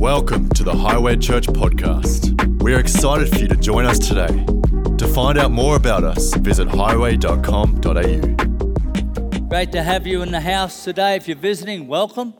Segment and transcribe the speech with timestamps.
[0.00, 2.62] Welcome to the Highway Church podcast.
[2.62, 4.46] We are excited for you to join us today.
[4.96, 7.80] To find out more about us, visit highway.com.au.
[9.48, 11.16] Great to have you in the house today.
[11.16, 12.32] If you're visiting, welcome.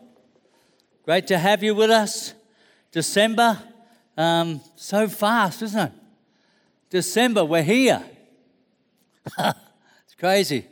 [1.04, 2.32] Great to have you with us.
[2.92, 3.62] December,
[4.16, 5.92] um, so fast, isn't it?
[6.88, 8.02] December, we're here.
[9.38, 10.64] it's crazy.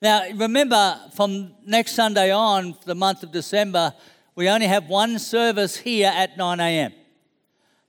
[0.00, 3.92] Now, remember, from next Sunday on, the month of December,
[4.34, 6.92] we only have one service here at 9 a.m.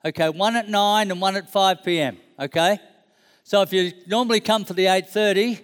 [0.05, 2.17] Okay, one at 9 and one at 5 p.m.
[2.39, 2.79] Okay?
[3.43, 5.61] So if you normally come for the 8:30,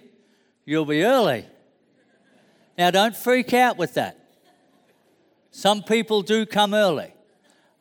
[0.64, 1.46] you'll be early.
[2.78, 4.16] Now don't freak out with that.
[5.50, 7.12] Some people do come early.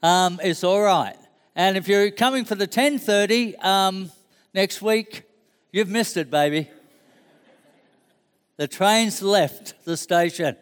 [0.01, 1.15] Um, it's all right.
[1.55, 4.11] And if you're coming for the 10:30 um,
[4.53, 5.23] next week,
[5.71, 6.69] you've missed it, baby.
[8.57, 10.57] The train's left the station.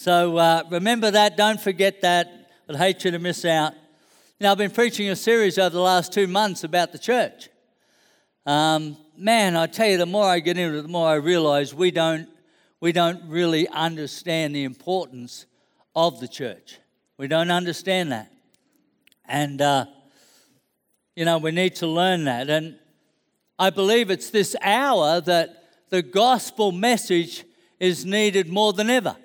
[0.00, 2.52] So uh, remember that, don't forget that.
[2.68, 3.74] I'd hate you to miss out.
[4.40, 7.48] Now, I've been preaching a series over the last two months about the church.
[8.46, 11.74] Um, man, I tell you, the more I get into it, the more I realize
[11.74, 12.28] we don't,
[12.78, 15.46] we don't really understand the importance
[15.96, 16.78] of the church.
[17.16, 18.30] We don't understand that.
[19.24, 19.86] And, uh,
[21.16, 22.48] you know, we need to learn that.
[22.48, 22.78] And
[23.58, 27.42] I believe it's this hour that the gospel message
[27.80, 29.16] is needed more than ever.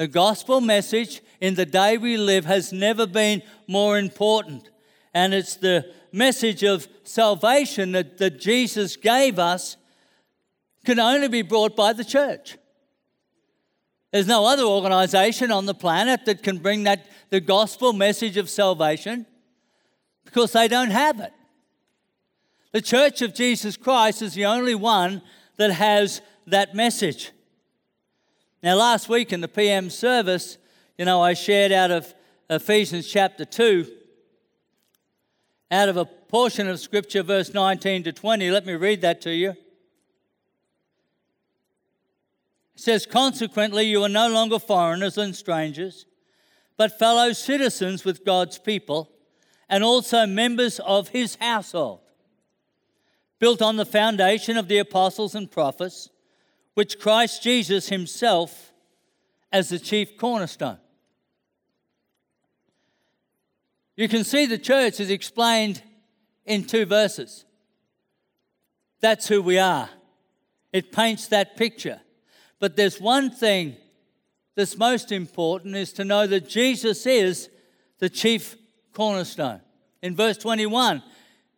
[0.00, 4.70] The gospel message in the day we live has never been more important.
[5.12, 9.76] And it's the message of salvation that, that Jesus gave us
[10.86, 12.56] can only be brought by the church.
[14.10, 18.48] There's no other organization on the planet that can bring that the gospel message of
[18.48, 19.26] salvation
[20.24, 21.34] because they don't have it.
[22.72, 25.20] The Church of Jesus Christ is the only one
[25.58, 27.32] that has that message.
[28.62, 30.58] Now, last week in the PM service,
[30.98, 32.14] you know, I shared out of
[32.50, 33.90] Ephesians chapter 2,
[35.70, 38.50] out of a portion of Scripture, verse 19 to 20.
[38.50, 39.50] Let me read that to you.
[39.50, 39.56] It
[42.74, 46.04] says, Consequently, you are no longer foreigners and strangers,
[46.76, 49.10] but fellow citizens with God's people,
[49.70, 52.00] and also members of his household,
[53.38, 56.10] built on the foundation of the apostles and prophets
[56.80, 58.72] which Christ Jesus himself
[59.52, 60.78] as the chief cornerstone.
[63.96, 65.82] You can see the church is explained
[66.46, 67.44] in two verses.
[69.02, 69.90] That's who we are.
[70.72, 72.00] It paints that picture.
[72.60, 73.76] But there's one thing
[74.54, 77.50] that's most important is to know that Jesus is
[77.98, 78.56] the chief
[78.94, 79.60] cornerstone.
[80.00, 81.02] In verse 21,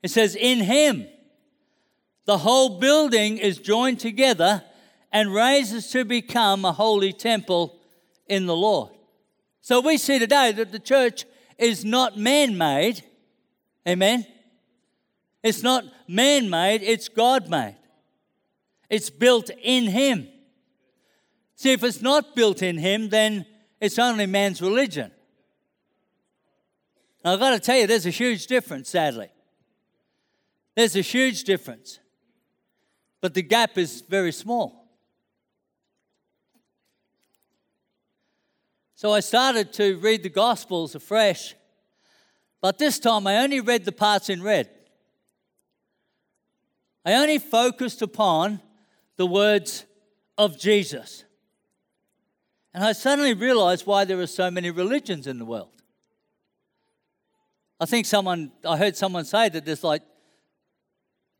[0.02, 1.06] it says, In him,
[2.24, 4.64] the whole building is joined together
[5.12, 7.78] and raises to become a holy temple
[8.26, 8.90] in the Lord.
[9.60, 11.24] So we see today that the church
[11.58, 13.04] is not man made.
[13.86, 14.26] Amen.
[15.42, 17.76] It's not man made, it's God made.
[18.88, 20.28] It's built in Him.
[21.56, 23.46] See, if it's not built in Him, then
[23.80, 25.10] it's only man's religion.
[27.24, 29.28] I've got to tell you, there's a huge difference, sadly.
[30.74, 32.00] There's a huge difference.
[33.20, 34.81] But the gap is very small.
[39.02, 41.56] So I started to read the Gospels afresh,
[42.60, 44.70] but this time I only read the parts in red.
[47.04, 48.60] I only focused upon
[49.16, 49.86] the words
[50.38, 51.24] of Jesus.
[52.72, 55.82] And I suddenly realized why there are so many religions in the world.
[57.80, 60.02] I think someone, I heard someone say that there's like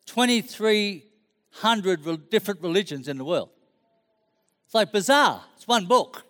[0.06, 3.50] 2,300 different religions in the world.
[4.64, 5.44] It's like bizarre.
[5.54, 6.24] It's one book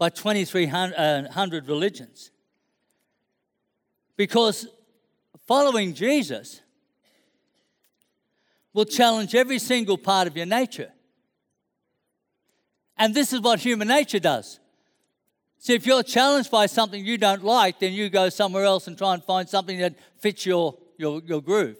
[0.00, 2.30] by 2,300 uh, religions.
[4.16, 4.66] Because
[5.46, 6.62] following Jesus
[8.72, 10.90] will challenge every single part of your nature.
[12.96, 14.58] And this is what human nature does.
[15.58, 18.96] See, if you're challenged by something you don't like, then you go somewhere else and
[18.96, 21.76] try and find something that fits your, your, your groove.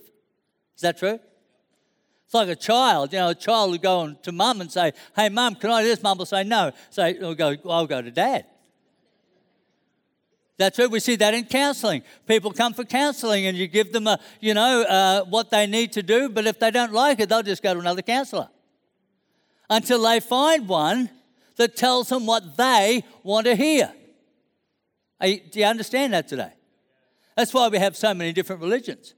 [0.76, 1.20] Is that true?
[2.30, 3.12] It's like a child.
[3.12, 5.88] You know, a child will go to mum and say, Hey, mum, can I do
[5.88, 6.00] this?
[6.00, 6.70] Mum will say, No.
[6.88, 8.44] So he'll go, I'll go to dad.
[10.56, 10.88] That's right.
[10.88, 12.04] We see that in counselling.
[12.28, 15.90] People come for counselling, and you give them a, you know, uh, what they need
[15.94, 16.28] to do.
[16.28, 18.48] But if they don't like it, they'll just go to another counsellor
[19.68, 21.10] until they find one
[21.56, 23.92] that tells them what they want to hear.
[25.20, 26.52] You, do you understand that today?
[27.36, 29.14] That's why we have so many different religions.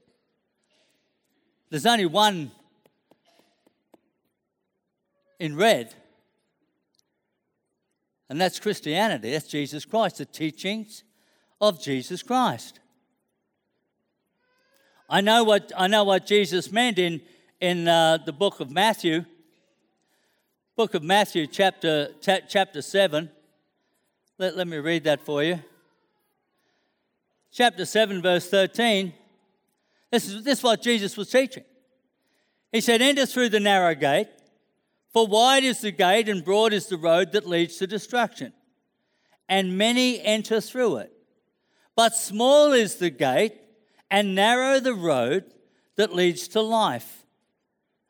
[1.69, 2.49] There's only one
[5.39, 5.93] in red.
[8.29, 9.31] And that's Christianity.
[9.31, 11.03] That's Jesus Christ, the teachings
[11.61, 12.79] of Jesus Christ.
[15.09, 17.21] I know what, I know what Jesus meant in,
[17.61, 19.25] in uh, the book of Matthew.
[20.75, 23.29] Book of Matthew, chapter, chapter 7.
[24.39, 25.59] Let, let me read that for you.
[27.51, 29.13] Chapter 7, verse 13.
[30.11, 31.63] This is, this is what Jesus was teaching.
[32.71, 34.27] He said, Enter through the narrow gate,
[35.13, 38.51] for wide is the gate and broad is the road that leads to destruction,
[39.47, 41.13] and many enter through it.
[41.95, 43.53] But small is the gate
[44.09, 45.45] and narrow the road
[45.95, 47.25] that leads to life,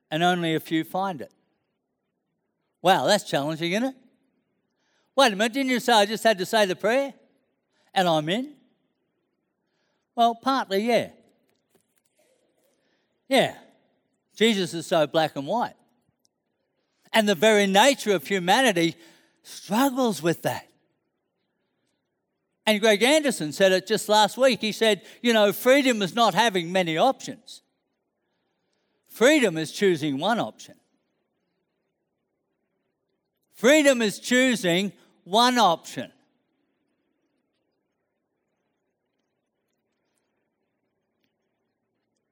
[0.10, 1.34] and only a few find it.
[2.82, 3.96] Wow, that's challenging, isn't it?
[5.16, 7.14] Wait a minute, didn't you say I just had to say the prayer
[7.94, 8.54] and I'm in?
[10.16, 11.10] Well, partly, yeah.
[13.28, 13.56] Yeah.
[14.36, 15.76] Jesus is so black and white.
[17.14, 18.96] And the very nature of humanity
[19.44, 20.68] struggles with that.
[22.66, 24.62] And Greg Anderson said it just last week.
[24.62, 27.62] He said, you know, freedom is not having many options,
[29.08, 30.76] freedom is choosing one option.
[33.54, 34.92] Freedom is choosing
[35.24, 36.12] one option.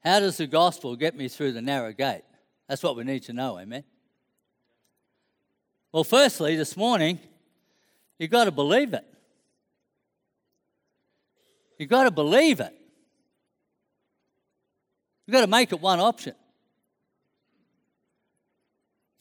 [0.03, 2.23] How does the gospel get me through the narrow gate?
[2.67, 3.83] That's what we need to know, amen?
[5.91, 7.19] Well, firstly, this morning,
[8.17, 9.05] you've got to believe it.
[11.77, 12.73] You've got to believe it.
[15.25, 16.35] You've got to make it one option.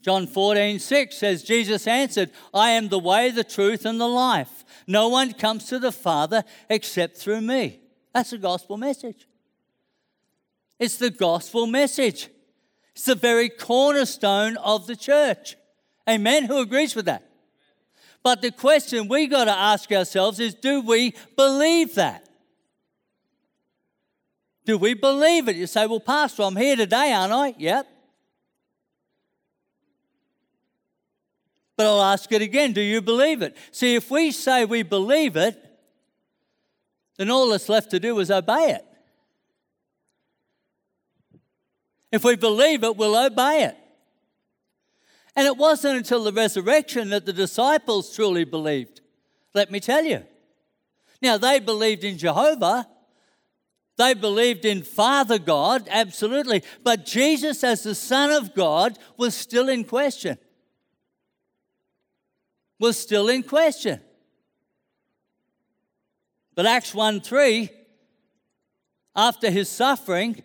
[0.03, 4.65] John 14, 6 says, Jesus answered, I am the way, the truth, and the life.
[4.87, 7.81] No one comes to the Father except through me.
[8.15, 9.27] That's the gospel message.
[10.79, 12.31] It's the gospel message.
[12.95, 15.57] It's the very cornerstone of the church.
[16.11, 16.45] Amen?
[16.45, 17.23] Who agrees with that?
[18.23, 22.27] But the question we got to ask ourselves is do we believe that?
[24.67, 25.57] Do we believe it?
[25.57, 27.55] You say, well, Pastor, I'm here today, aren't I?
[27.57, 27.87] Yep.
[31.77, 33.57] But I'll ask it again do you believe it?
[33.71, 35.59] See, if we say we believe it,
[37.17, 38.85] then all that's left to do is obey it.
[42.13, 43.77] If we believe it, we'll obey it.
[45.37, 49.01] And it wasn't until the resurrection that the disciples truly believed.
[49.55, 50.25] Let me tell you.
[51.23, 52.89] Now, they believed in Jehovah,
[53.97, 56.63] they believed in Father God, absolutely.
[56.83, 60.39] But Jesus, as the Son of God, was still in question.
[62.79, 64.01] Was still in question.
[66.55, 67.69] But Acts 1 3,
[69.15, 70.43] after his suffering,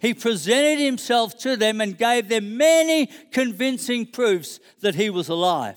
[0.00, 5.76] he presented himself to them and gave them many convincing proofs that he was alive.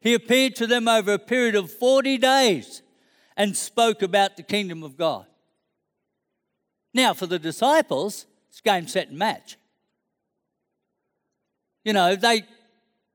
[0.00, 2.82] He appeared to them over a period of 40 days
[3.36, 5.26] and spoke about the kingdom of God.
[6.94, 9.56] Now, for the disciples, it's game, set, and match.
[11.84, 12.44] You know, they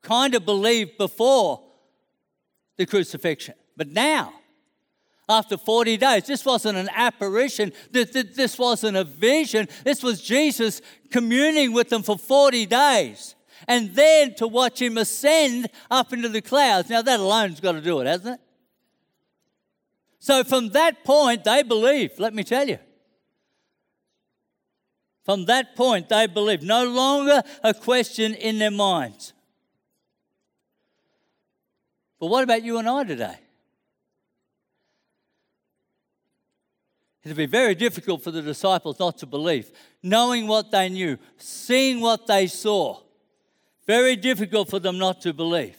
[0.02, 1.64] kind of believed before
[2.76, 4.34] the crucifixion, but now,
[5.32, 6.28] after 40 days.
[6.28, 7.74] This wasn't an apparition.
[7.92, 9.68] This wasn't a vision.
[9.84, 13.36] This was Jesus communing with them for 40 days.
[13.68, 16.90] And then to watch him ascend up into the clouds.
[16.90, 18.42] Now, that alone's got to do it, hasn't it?
[20.20, 22.78] So, from that point, they believed, let me tell you.
[25.24, 26.64] From that point, they believed.
[26.64, 29.34] No longer a question in their minds.
[32.20, 33.38] But what about you and I today?
[37.24, 42.02] It'd be very difficult for the disciples not to believe, knowing what they knew, seeing
[42.02, 43.00] what they saw.
[43.86, 45.78] Very difficult for them not to believe.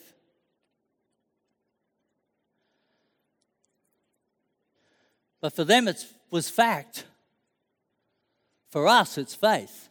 [5.40, 7.04] But for them, it was fact.
[8.70, 9.88] For us, it's faith.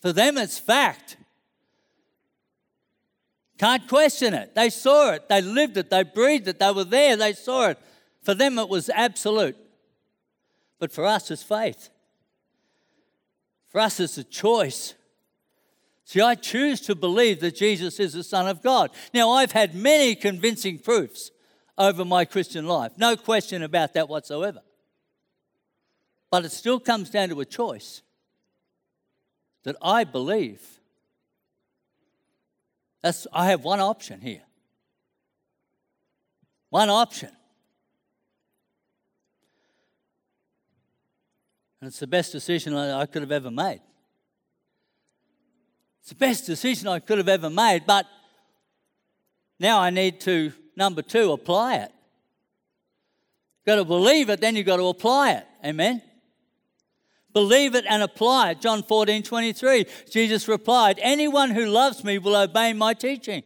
[0.00, 1.16] For them, it's fact.
[3.56, 4.54] Can't question it.
[4.54, 7.78] They saw it, they lived it, they breathed it, they were there, they saw it.
[8.22, 9.56] For them, it was absolute.
[10.78, 11.90] But for us, it's faith.
[13.68, 14.94] For us, it's a choice.
[16.04, 18.90] See, I choose to believe that Jesus is the Son of God.
[19.14, 21.30] Now, I've had many convincing proofs
[21.78, 24.60] over my Christian life, no question about that whatsoever.
[26.30, 28.02] But it still comes down to a choice
[29.64, 30.62] that I believe.
[33.02, 34.42] That's, I have one option here.
[36.70, 37.30] One option.
[41.82, 43.80] And it's the best decision I could have ever made.
[45.98, 48.06] It's the best decision I could have ever made, but
[49.58, 51.92] Now I need to, number two, apply it.
[53.66, 55.46] Got to believe it, then you've got to apply it.
[55.64, 56.02] Amen?
[57.32, 58.60] Believe it and apply it.
[58.60, 59.86] John 14, 23.
[60.08, 63.42] Jesus replied, Anyone who loves me will obey my teaching.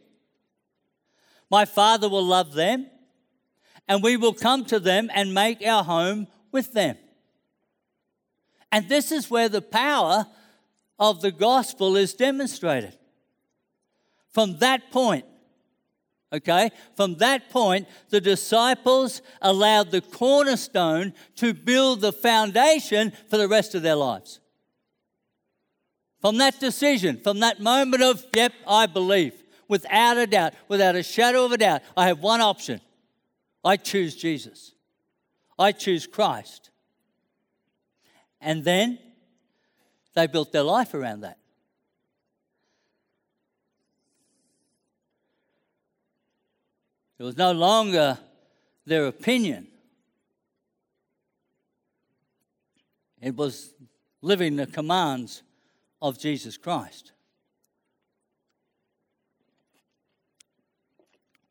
[1.49, 2.85] My Father will love them,
[3.87, 6.97] and we will come to them and make our home with them.
[8.71, 10.27] And this is where the power
[10.99, 12.97] of the gospel is demonstrated.
[14.33, 15.25] From that point,
[16.33, 23.47] okay, from that point, the disciples allowed the cornerstone to build the foundation for the
[23.47, 24.39] rest of their lives.
[26.19, 29.33] From that decision, from that moment of, yep, I believe,
[29.67, 32.81] without a doubt, without a shadow of a doubt, I have one option
[33.63, 34.73] I choose Jesus,
[35.59, 36.69] I choose Christ.
[38.39, 38.99] And then
[40.13, 41.37] they built their life around that.
[47.19, 48.17] It was no longer
[48.85, 49.67] their opinion,
[53.21, 53.73] it was
[54.21, 55.43] living the commands
[56.01, 57.11] of Jesus Christ.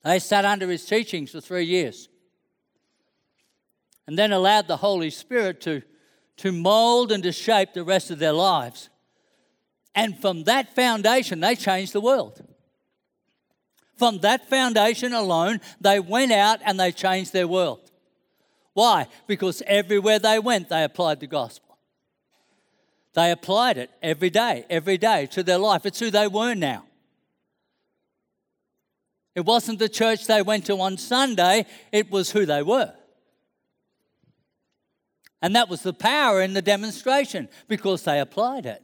[0.03, 2.09] They sat under his teachings for three years
[4.07, 5.83] and then allowed the Holy Spirit to,
[6.39, 8.89] to mold and to shape the rest of their lives.
[9.95, 12.41] And from that foundation, they changed the world.
[13.97, 17.91] From that foundation alone, they went out and they changed their world.
[18.75, 19.07] Why?
[19.27, 21.79] Because everywhere they went, they applied the gospel.
[23.15, 25.87] They applied it every day, every day to their life.
[25.87, 26.85] It's who they were now.
[29.35, 32.93] It wasn't the church they went to on Sunday, it was who they were.
[35.47, 38.83] And that was the power in the demonstration because they applied it.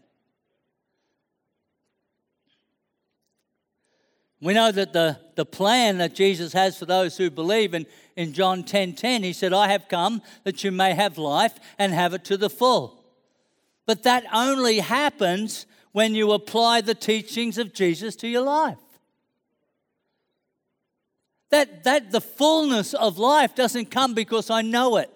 [4.40, 8.32] We know that the, the plan that Jesus has for those who believe in, in
[8.32, 12.14] John 10 10, he said, I have come that you may have life and have
[12.14, 13.02] it to the full.
[13.84, 18.78] But that only happens when you apply the teachings of Jesus to your life.
[21.50, 25.10] That, that the fullness of life doesn't come because I know it.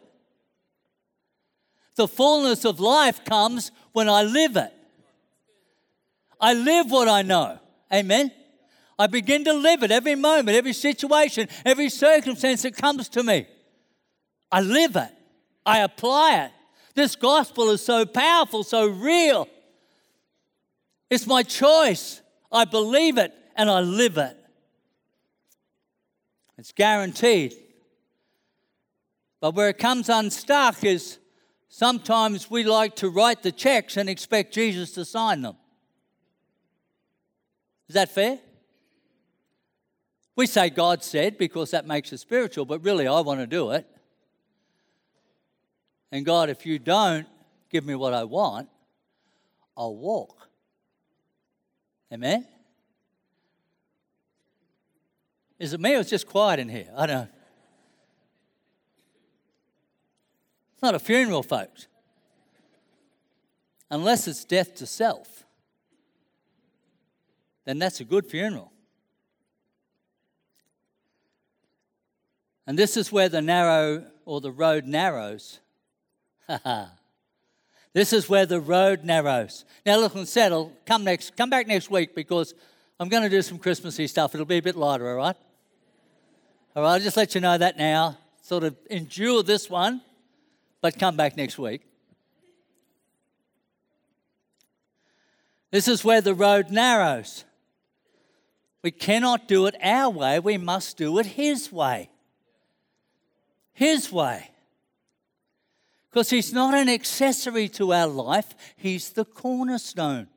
[1.97, 4.73] The fullness of life comes when I live it.
[6.39, 7.59] I live what I know.
[7.93, 8.31] Amen.
[8.99, 13.47] I begin to live it every moment, every situation, every circumstance that comes to me.
[14.53, 15.11] I live it.
[15.65, 16.53] I apply it.
[16.95, 19.49] This gospel is so powerful, so real.
[21.11, 22.21] It's my choice.
[22.51, 24.37] I believe it and I live it.
[26.59, 27.55] It's guaranteed.
[29.41, 31.19] But where it comes unstuck is
[31.77, 35.57] sometimes we like to write the checks and expect Jesus to sign them.
[37.87, 38.39] Is that fair?
[40.37, 43.73] We say God said because that makes it spiritual, but really I want to do
[43.73, 43.87] it.
[46.11, 47.27] And God, if you don't
[47.69, 48.71] give me what I want,
[49.77, 50.49] I'll walk.
[52.11, 52.47] Amen?
[55.59, 56.89] Is it me or it's just quiet in here?
[56.97, 57.36] I don't know.
[60.77, 61.87] It's not a funeral, folks.
[63.91, 65.45] Unless it's death to self,
[67.65, 68.71] then that's a good funeral.
[72.67, 75.61] And this is where the narrow or the road narrows.
[76.49, 76.91] Ha ha.
[77.93, 79.65] This is where the road narrows.
[79.85, 80.73] Now look and settle.
[80.85, 81.37] Come next.
[81.37, 82.55] Come back next week because
[83.01, 84.33] I'm going to do some Christmassy stuff.
[84.33, 85.37] It'll be a bit lighter, all right?
[86.77, 88.19] All right, I'll just let you know that now.
[88.43, 90.03] Sort of endure this one,
[90.81, 91.83] but come back next week.
[95.71, 97.45] This is where the road narrows.
[98.83, 102.09] We cannot do it our way, we must do it His way.
[103.73, 104.51] His way.
[106.09, 110.29] Because He's not an accessory to our life, He's the cornerstone.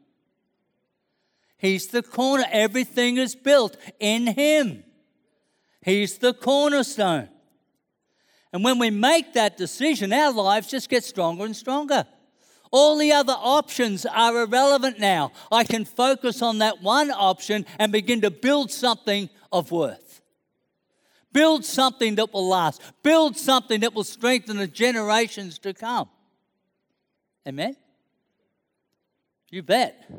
[1.59, 2.45] He's the corner.
[2.51, 4.83] Everything is built in Him.
[5.81, 7.29] He's the cornerstone.
[8.51, 12.05] And when we make that decision, our lives just get stronger and stronger.
[12.71, 15.31] All the other options are irrelevant now.
[15.51, 20.21] I can focus on that one option and begin to build something of worth.
[21.31, 22.81] Build something that will last.
[23.03, 26.09] Build something that will strengthen the generations to come.
[27.47, 27.75] Amen?
[29.51, 30.09] You bet.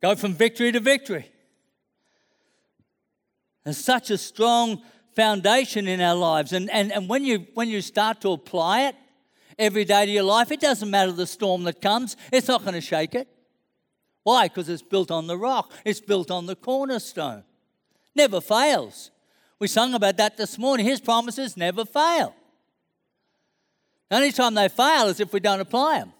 [0.00, 1.30] Go from victory to victory.
[3.64, 4.82] There's such a strong
[5.14, 6.52] foundation in our lives.
[6.52, 8.96] And, and, and when, you, when you start to apply it
[9.58, 12.74] every day to your life, it doesn't matter the storm that comes, it's not going
[12.74, 13.28] to shake it.
[14.22, 14.48] Why?
[14.48, 17.44] Because it's built on the rock, it's built on the cornerstone.
[18.14, 19.10] Never fails.
[19.58, 20.86] We sung about that this morning.
[20.86, 22.34] His promises never fail.
[24.10, 26.12] The only time they fail is if we don't apply them.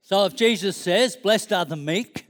[0.00, 2.27] So if Jesus says, Blessed are the meek,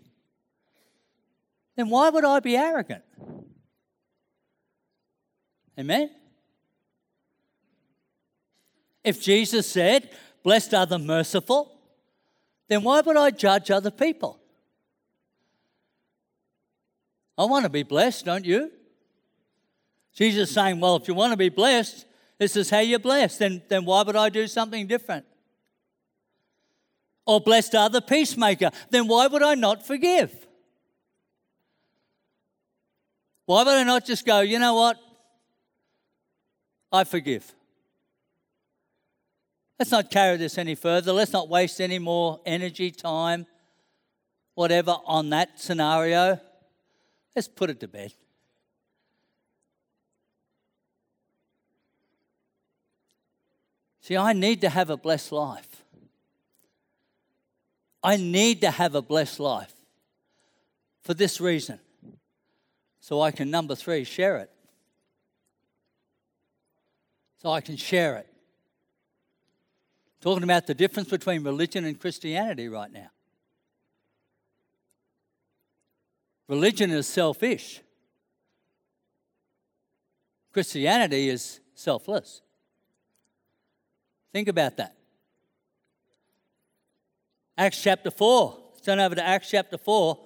[1.79, 3.05] then why would I be arrogant?
[5.79, 6.11] Amen?
[9.05, 10.11] If Jesus said,
[10.43, 11.79] Blessed are the merciful,
[12.67, 14.41] then why would I judge other people?
[17.37, 18.73] I want to be blessed, don't you?
[20.17, 22.07] Jesus is saying, Well, if you want to be blessed,
[22.39, 23.39] this is how you're blessed.
[23.39, 25.27] Then, then why would I do something different?
[27.25, 28.73] Or blessed are the peacemaker.
[28.91, 30.48] Then why would I not forgive?
[33.49, 34.99] Why would I not just go, you know what?
[36.93, 37.51] I forgive.
[39.79, 41.15] Let's not carry this any further.
[41.15, 43.47] Let's not waste any more energy, time,
[44.55, 46.39] whatever on that scenario.
[47.35, 48.13] Let's put it to bed.
[54.03, 55.85] See, I need to have a blessed life.
[58.05, 59.73] I need to have a blessed life
[61.01, 61.81] for this reason.
[63.01, 64.51] So I can, number three, share it.
[67.41, 68.27] So I can share it.
[70.21, 73.11] Talking about the difference between religion and Christianity right now.
[76.49, 77.81] Religion is selfish.
[80.53, 82.41] Christianity is selfless.
[84.33, 84.97] Think about that.
[87.57, 88.59] Acts chapter 4.
[88.83, 90.19] turn over to Acts chapter 4.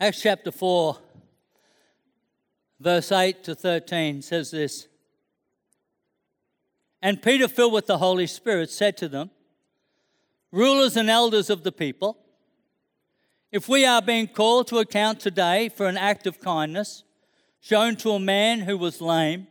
[0.00, 0.96] Acts chapter 4,
[2.78, 4.86] verse 8 to 13 says this
[7.02, 9.30] And Peter, filled with the Holy Spirit, said to them,
[10.52, 12.16] Rulers and elders of the people,
[13.50, 17.02] if we are being called to account today for an act of kindness
[17.58, 19.48] shown to a man who was lame,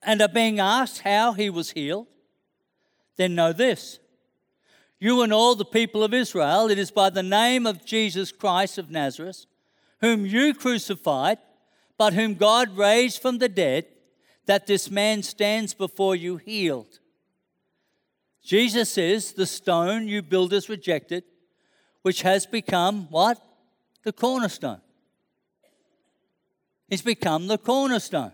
[0.00, 2.06] and are being asked how he was healed,
[3.16, 3.98] then know this.
[5.04, 8.78] You and all the people of Israel, it is by the name of Jesus Christ
[8.78, 9.44] of Nazareth,
[10.00, 11.36] whom you crucified,
[11.98, 13.84] but whom God raised from the dead,
[14.46, 17.00] that this man stands before you healed.
[18.42, 21.24] Jesus is the stone you builders rejected,
[22.00, 23.38] which has become what?
[24.04, 24.80] The cornerstone.
[26.88, 28.32] He's become the cornerstone.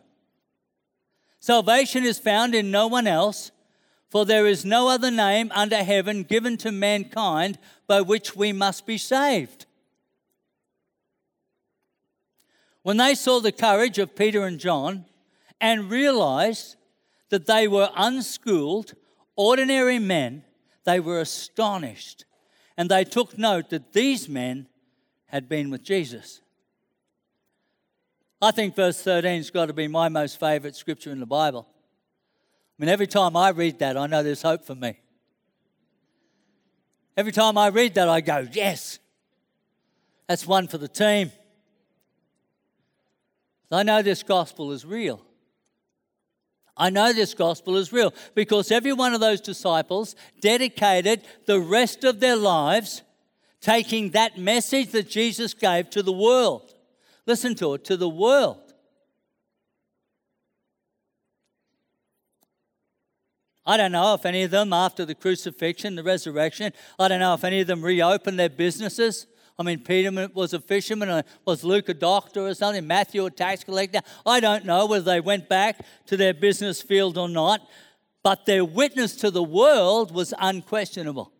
[1.41, 3.51] Salvation is found in no one else,
[4.11, 8.85] for there is no other name under heaven given to mankind by which we must
[8.85, 9.67] be saved.
[12.83, 15.05] When they saw the courage of Peter and John
[15.61, 16.77] and realized
[17.29, 18.95] that they were unschooled,
[19.37, 20.43] ordinary men,
[20.85, 22.25] they were astonished.
[22.77, 24.67] And they took note that these men
[25.27, 26.41] had been with Jesus.
[28.43, 31.69] I think verse 13's got to be my most favourite scripture in the Bible.
[32.81, 34.99] Mean, every time I read that, I know there's hope for me.
[37.15, 38.99] Every time I read that, I go, yes,
[40.27, 41.31] that's one for the team.
[43.71, 45.21] I know this gospel is real.
[46.75, 52.03] I know this gospel is real because every one of those disciples dedicated the rest
[52.05, 53.03] of their lives
[53.61, 56.73] taking that message that Jesus gave to the world.
[57.27, 58.70] Listen to it, to the world.
[63.71, 67.35] I don't know if any of them, after the crucifixion, the resurrection, I don't know
[67.35, 69.29] if any of them reopened their businesses.
[69.61, 73.31] I mean, Peter was a fisherman, or was Luke a doctor or something, Matthew a
[73.31, 74.01] tax collector.
[74.27, 77.61] I don't know whether they went back to their business field or not,
[78.25, 81.33] but their witness to the world was unquestionable.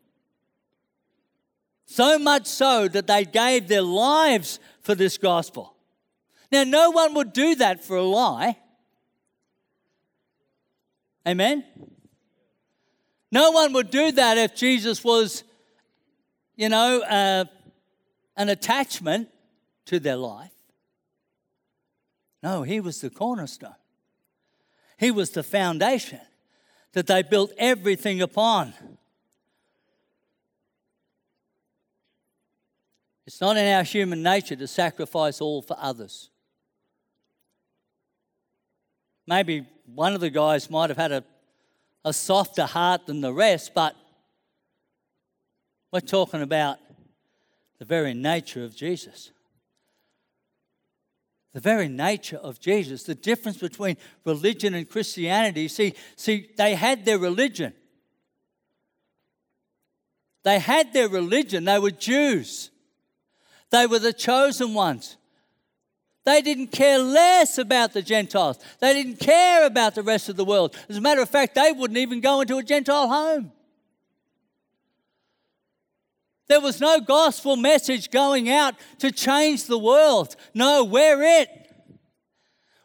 [1.85, 5.75] So much so that they gave their lives for this gospel.
[6.53, 8.57] Now, no one would do that for a lie.
[11.27, 11.65] Amen?
[13.33, 15.45] No one would do that if Jesus was,
[16.57, 17.45] you know, uh,
[18.37, 19.29] an attachment
[19.87, 20.51] to their life.
[22.43, 23.75] No, he was the cornerstone.
[24.99, 26.21] He was the foundation
[26.93, 28.75] that they built everything upon.
[33.27, 36.31] It's not in our human nature to sacrifice all for others.
[39.27, 41.25] Maybe one of the guys might have had a,
[42.05, 43.95] a softer heart than the rest, but
[45.93, 46.79] we're talking about
[47.79, 49.31] the very nature of Jesus.
[51.53, 55.67] The very nature of Jesus, the difference between religion and Christianity.
[55.67, 57.75] See, see, they had their religion.
[60.43, 62.71] They had their religion, they were Jews,
[63.71, 65.17] they were the chosen ones.
[66.25, 68.59] They didn't care less about the Gentiles.
[68.81, 70.77] They didn't care about the rest of the world.
[70.89, 73.53] As a matter of fact, they wouldn't even go into a Gentile home.
[76.49, 80.35] There was no gospel message going out to change the world.
[80.53, 81.49] No, we're it.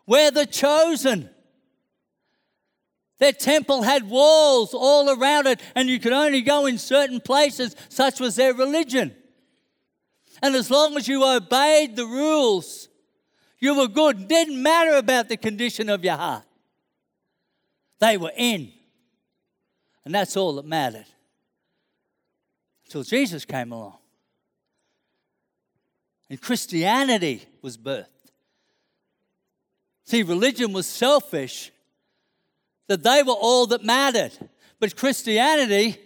[0.05, 1.29] We're the chosen.
[3.17, 7.75] Their temple had walls all around it, and you could only go in certain places.
[7.89, 9.15] Such was their religion.
[10.43, 12.87] And as long as you obeyed the rules,
[13.59, 14.27] you were good.
[14.27, 16.43] Didn't matter about the condition of your heart.
[17.99, 18.71] They were in.
[20.03, 21.05] And that's all that mattered.
[22.85, 23.97] Until Jesus came along.
[26.29, 28.05] And Christianity was birthed.
[30.05, 31.71] See, religion was selfish,
[32.87, 34.31] that they were all that mattered.
[34.79, 35.97] But Christianity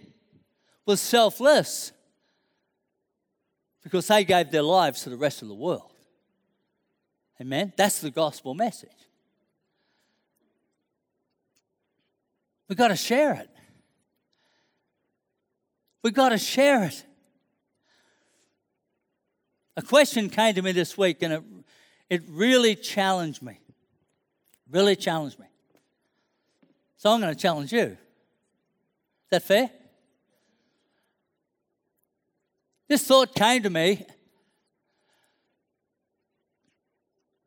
[0.86, 1.92] was selfless
[3.84, 5.92] because they gave their lives to the rest of the world.
[7.42, 7.74] Amen?
[7.78, 8.90] That's the gospel message.
[12.68, 13.50] We've got to share it.
[16.04, 17.04] We've got to share it.
[19.76, 21.44] A question came to me this week and it,
[22.10, 23.60] it really challenged me.
[24.70, 25.48] Really challenged me.
[26.98, 27.80] So I'm going to challenge you.
[27.80, 27.98] Is
[29.32, 29.70] that fair?
[32.88, 34.06] This thought came to me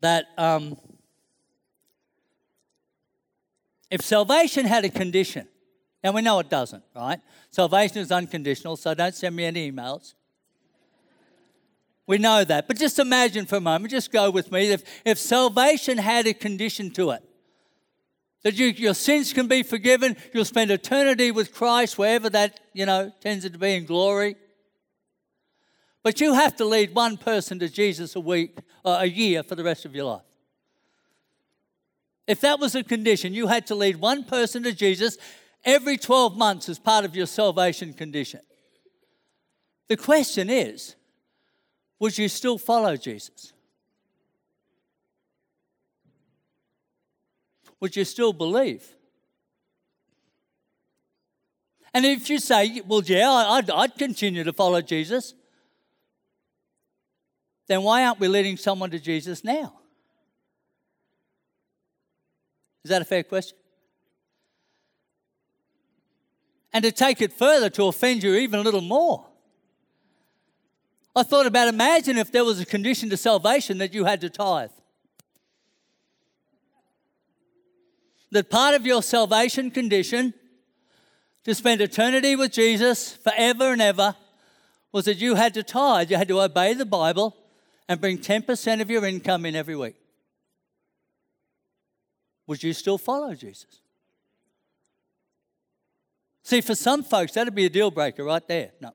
[0.02, 0.76] that um,
[3.90, 5.48] if salvation had a condition,
[6.02, 7.20] and we know it doesn't, right?
[7.50, 10.14] Salvation is unconditional, so don't send me any emails.
[12.06, 12.66] We know that.
[12.66, 14.70] But just imagine for a moment, just go with me.
[14.70, 17.22] If, if salvation had a condition to it,
[18.42, 22.86] that you, your sins can be forgiven, you'll spend eternity with Christ, wherever that, you
[22.86, 24.34] know, tends to be in glory.
[26.02, 29.54] But you have to lead one person to Jesus a week, or a year for
[29.54, 30.22] the rest of your life.
[32.26, 35.18] If that was a condition, you had to lead one person to Jesus
[35.64, 38.40] every 12 months as part of your salvation condition.
[39.88, 40.96] The question is
[41.98, 43.52] would you still follow Jesus?
[47.78, 48.88] Would you still believe?
[51.94, 55.34] And if you say, well, yeah, I'd, I'd continue to follow Jesus,
[57.68, 59.72] then why aren't we leading someone to Jesus now?
[62.85, 63.57] Is that a fair question?
[66.72, 69.27] And to take it further, to offend you even a little more.
[71.14, 74.31] I thought about imagine if there was a condition to salvation that you had to
[74.31, 74.70] tithe.
[78.31, 80.33] That part of your salvation condition
[81.44, 84.16] to spend eternity with Jesus forever and ever
[84.90, 86.11] was that you had to tithe.
[86.11, 87.37] You had to obey the Bible
[87.92, 89.96] and bring 10% of your income in every week,
[92.46, 93.83] would you still follow Jesus?
[96.42, 98.70] See, for some folks, that'd be a deal breaker right there.
[98.81, 98.92] No.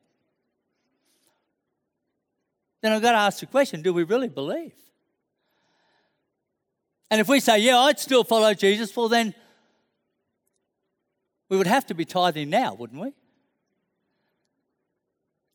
[2.82, 4.74] Then I've got to ask the question do we really believe?
[7.12, 9.36] And if we say, yeah, I'd still follow Jesus, well, then
[11.50, 13.14] we would have to be tithing now, wouldn't we?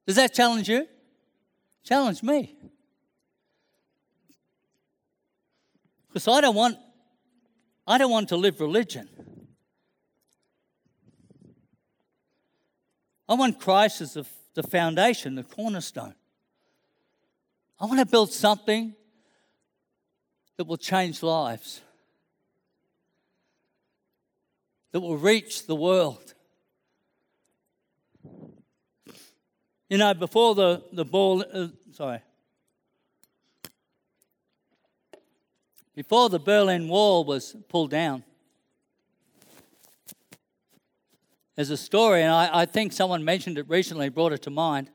[0.06, 0.86] Does that challenge you?
[1.82, 2.56] Challenge me.
[6.12, 6.76] Because I don't want
[7.86, 9.08] I don't want to live religion.
[13.28, 16.14] I want Christ as the, the foundation, the cornerstone.
[17.80, 18.94] I want to build something
[20.56, 21.80] that will change lives,
[24.92, 26.34] that will reach the world.
[29.88, 32.20] You know, before the, the ball, uh, sorry,
[35.94, 38.24] before the Berlin Wall was pulled down.
[41.54, 44.90] There's a story, and I, I think someone mentioned it recently, brought it to mind.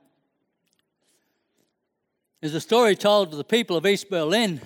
[2.42, 4.62] There's a story told to the people of East Berlin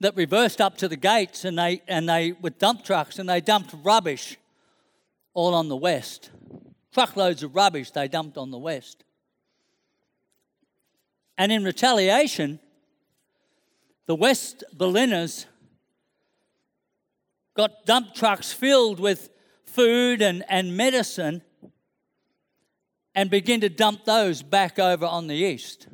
[0.00, 3.40] that reversed up to the gates and they, and they with dump trucks and they
[3.40, 4.36] dumped rubbish
[5.34, 6.30] all on the west.
[6.92, 9.04] Truckloads of rubbish they dumped on the west.
[11.36, 12.60] And in retaliation,
[14.08, 15.44] the West Berliners
[17.54, 19.28] got dump trucks filled with
[19.66, 21.42] food and, and medicine
[23.14, 25.88] and begin to dump those back over on the east.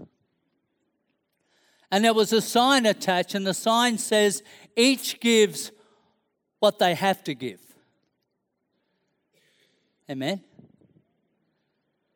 [1.91, 4.45] And there was a sign attached, and the sign says,
[4.77, 5.73] Each gives
[6.61, 7.61] what they have to give.
[10.09, 10.41] Amen.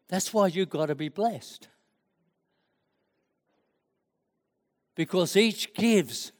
[0.09, 1.67] That's why you've got to be blessed.
[4.99, 6.33] Because each gives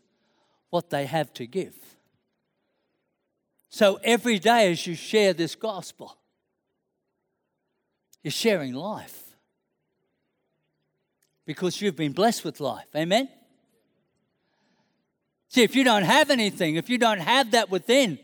[0.71, 1.79] what they have to give.
[3.69, 6.19] So every day as you share this gospel,
[8.25, 9.37] you're sharing life.
[11.47, 12.89] Because you've been blessed with life.
[12.97, 13.29] Amen?
[15.51, 18.19] See, if you don't have anything, if you don't have that within,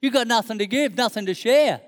[0.00, 1.80] you've got nothing to give, nothing to share.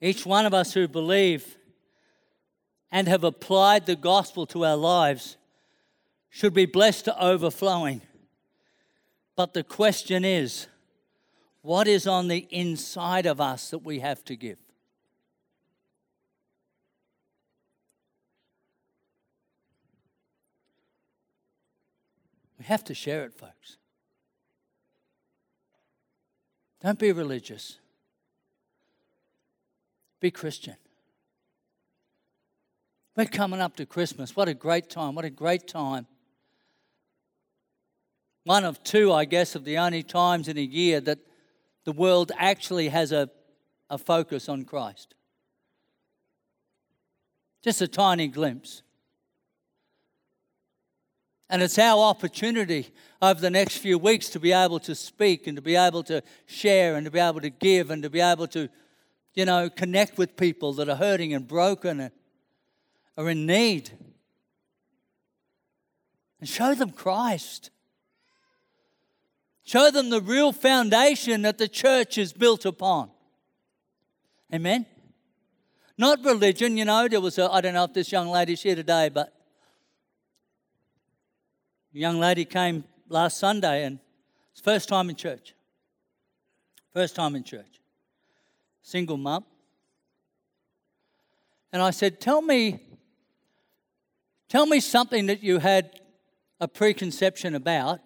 [0.00, 1.56] Each one of us who believe
[2.90, 5.36] and have applied the gospel to our lives
[6.30, 8.02] should be blessed to overflowing.
[9.36, 10.68] But the question is
[11.62, 14.58] what is on the inside of us that we have to give?
[22.58, 23.76] We have to share it, folks.
[26.80, 27.78] Don't be religious.
[30.20, 30.76] Be Christian.
[33.16, 34.36] We're coming up to Christmas.
[34.36, 35.14] What a great time.
[35.14, 36.06] What a great time.
[38.44, 41.18] One of two, I guess, of the only times in a year that
[41.84, 43.28] the world actually has a,
[43.90, 45.14] a focus on Christ.
[47.62, 48.82] Just a tiny glimpse.
[51.50, 52.88] And it's our opportunity
[53.22, 56.22] over the next few weeks to be able to speak and to be able to
[56.46, 58.68] share and to be able to give and to be able to
[59.38, 62.10] you know, connect with people that are hurting and broken and
[63.16, 63.88] are in need.
[66.40, 67.70] And show them Christ.
[69.62, 73.10] Show them the real foundation that the church is built upon.
[74.52, 74.86] Amen?
[75.96, 77.06] Not religion, you know.
[77.06, 79.32] There was a, I don't know if this young lady's here today, but
[81.94, 84.00] a young lady came last Sunday and
[84.50, 85.54] it's first time in church.
[86.92, 87.77] First time in church
[88.88, 89.44] single mum.
[91.72, 92.80] And I said, Tell me,
[94.48, 96.00] tell me something that you had
[96.58, 98.00] a preconception about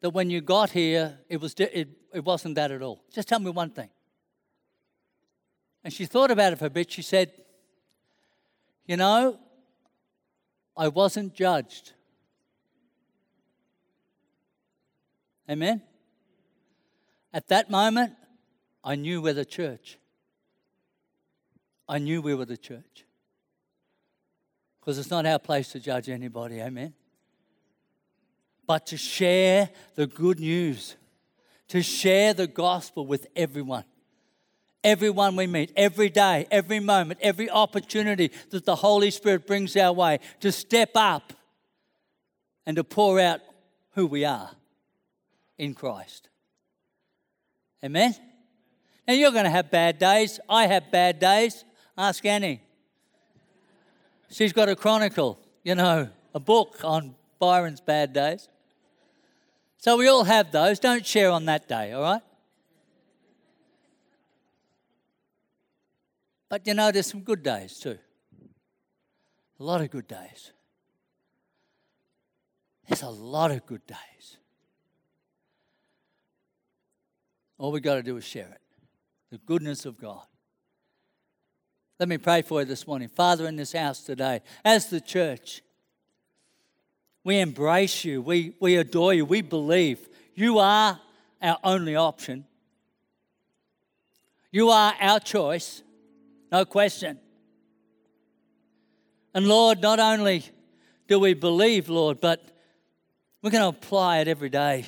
[0.00, 3.04] that when you got here, it, was, it, it wasn't that at all.
[3.12, 3.90] Just tell me one thing.
[5.84, 6.90] And she thought about it for a bit.
[6.90, 7.30] She said,
[8.86, 9.38] You know,
[10.74, 11.92] I wasn't judged.
[15.50, 15.82] Amen?
[17.34, 18.14] At that moment,
[18.82, 19.98] I knew we're the church.
[21.88, 23.04] I knew we were the church.
[24.80, 26.94] Because it's not our place to judge anybody, amen?
[28.66, 30.96] But to share the good news,
[31.68, 33.84] to share the gospel with everyone.
[34.82, 39.92] Everyone we meet, every day, every moment, every opportunity that the Holy Spirit brings our
[39.92, 41.34] way, to step up
[42.64, 43.40] and to pour out
[43.90, 44.50] who we are
[45.58, 46.30] in Christ.
[47.84, 48.14] Amen?
[49.06, 50.38] Now, you're going to have bad days.
[50.48, 51.64] I have bad days.
[51.96, 52.62] Ask Annie.
[54.30, 58.48] She's got a chronicle, you know, a book on Byron's bad days.
[59.78, 60.78] So we all have those.
[60.78, 62.22] Don't share on that day, all right?
[66.48, 67.98] But you know, there's some good days too.
[69.58, 70.52] A lot of good days.
[72.88, 74.36] There's a lot of good days.
[77.58, 78.59] All we've got to do is share it
[79.30, 80.22] the goodness of God.
[81.98, 83.08] Let me pray for you this morning.
[83.08, 85.62] Father, in this house today, as the church,
[87.22, 90.98] we embrace you, we, we adore you, we believe you are
[91.42, 92.44] our only option.
[94.50, 95.82] You are our choice,
[96.50, 97.18] no question.
[99.34, 100.44] And Lord, not only
[101.06, 102.42] do we believe, Lord, but
[103.42, 104.86] we're going to apply it every day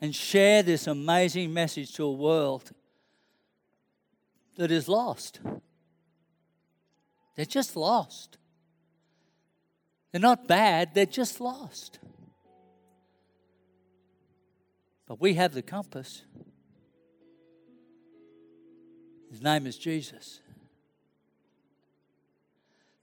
[0.00, 2.72] and share this amazing message to a world
[4.56, 5.40] that is lost.
[7.36, 8.38] They're just lost.
[10.10, 11.98] They're not bad, they're just lost.
[15.06, 16.22] But we have the compass.
[19.30, 20.40] His name is Jesus.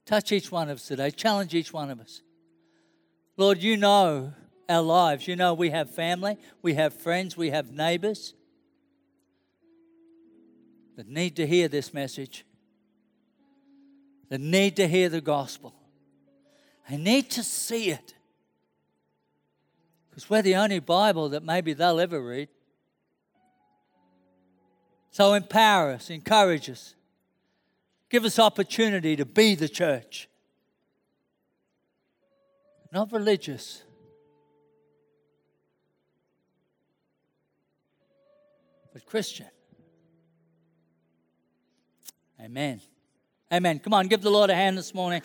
[0.04, 1.10] Touch each one of us today.
[1.10, 2.20] Challenge each one of us.
[3.36, 4.34] Lord, you know
[4.68, 5.26] our lives.
[5.26, 8.34] You know we have family, we have friends, we have neighbors
[10.96, 12.44] that need to hear this message,
[14.28, 15.74] that need to hear the gospel.
[16.88, 18.14] They need to see it.
[20.10, 22.48] Because we're the only Bible that maybe they'll ever read.
[25.10, 26.94] So empower us, encourage us,
[28.10, 30.28] give us opportunity to be the church.
[32.92, 33.82] Not religious,
[38.92, 39.46] but Christian.
[42.44, 42.78] Amen.
[43.50, 43.78] Amen.
[43.78, 45.22] Come on, give the Lord a hand this morning.